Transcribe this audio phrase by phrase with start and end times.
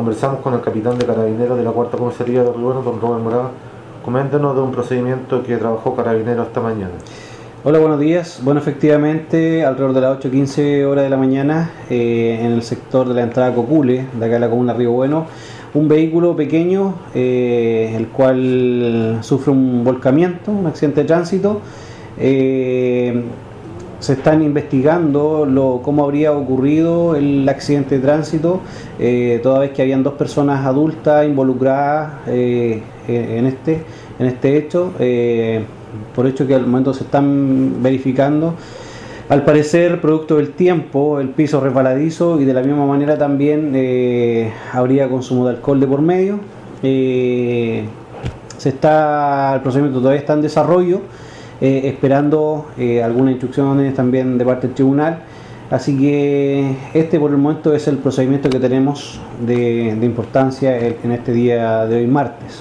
[0.00, 3.50] conversamos con el capitán de carabineros de la cuarta comisaría de Río don Robert Morada.
[4.02, 6.92] Coméntenos de un procedimiento que trabajó Carabineros esta mañana.
[7.64, 8.40] Hola, buenos días.
[8.42, 13.14] Bueno, efectivamente, alrededor de las 8.15 horas de la mañana, eh, en el sector de
[13.14, 15.26] la entrada Cocule, de acá de la comuna Río Bueno,
[15.74, 21.60] un vehículo pequeño, eh, el cual sufre un volcamiento, un accidente de tránsito.
[22.16, 23.22] Eh,
[24.00, 28.60] se están investigando lo, cómo habría ocurrido el accidente de tránsito,
[29.42, 33.84] toda vez que habían dos personas adultas involucradas en, este,
[34.18, 34.92] en este hecho
[36.14, 38.54] por hecho que al momento se están verificando.
[39.28, 44.52] Al parecer, producto del tiempo, el piso resbaladizo y de la misma manera también eh,
[44.72, 46.40] habría consumo de alcohol de por medio.
[46.82, 47.84] Eh,
[48.56, 51.00] se está, el procedimiento todavía está en desarrollo,
[51.60, 52.66] eh, esperando
[53.04, 55.22] algunas instrucciones también de parte del tribunal.
[55.70, 61.32] Así que este por el momento es el procedimiento que tenemos de importancia en este
[61.32, 62.60] día de hoy martes.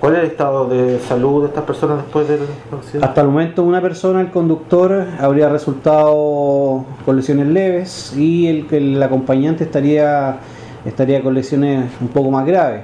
[0.00, 3.04] ¿Cuál es el estado de salud de estas personas después del accidente?
[3.04, 9.02] Hasta el momento una persona, el conductor, habría resultado con lesiones leves y el, el
[9.02, 10.36] acompañante estaría,
[10.84, 12.82] estaría con lesiones un poco más graves.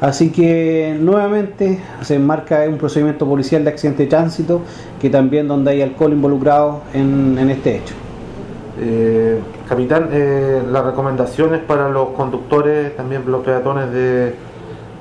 [0.00, 4.60] Así que nuevamente se enmarca un procedimiento policial de accidente de tránsito
[5.00, 7.94] que también donde hay alcohol involucrado en, este hecho.
[8.78, 14.34] Eh, capitán, eh, las recomendaciones para los conductores, también los peatones de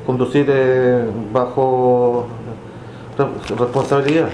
[0.06, 2.28] conducir eh, bajo
[3.58, 4.30] responsabilidad?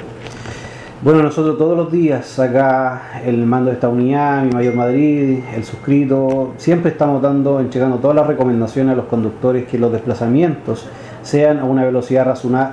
[1.03, 5.63] Bueno, nosotros todos los días, acá el mando de esta unidad, mi Mayor Madrid, el
[5.63, 10.85] suscrito, siempre estamos dando, entregando todas las recomendaciones a los conductores que los desplazamientos
[11.23, 12.23] sean a una velocidad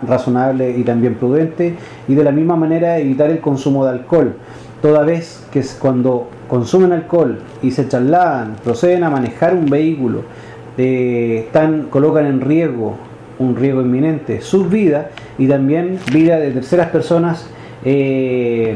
[0.06, 1.74] razonable y también prudente
[2.06, 4.34] y de la misma manera evitar el consumo de alcohol,
[4.82, 10.20] toda vez que cuando consumen alcohol y se trasladan, proceden a manejar un vehículo
[10.76, 12.94] están, colocan en riesgo,
[13.38, 15.06] un riesgo inminente, sus vidas
[15.38, 17.48] y también vida de terceras personas
[17.84, 18.74] eh,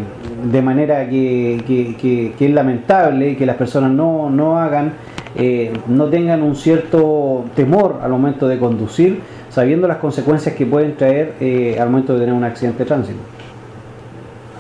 [0.51, 4.93] de manera que, es lamentable que las personas no, no hagan,
[5.37, 9.21] eh, no tengan un cierto temor al momento de conducir,
[9.51, 13.19] sabiendo las consecuencias que pueden traer eh, al momento de tener un accidente de tránsito.